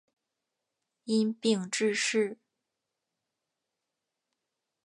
[1.03, 2.39] 因病致仕。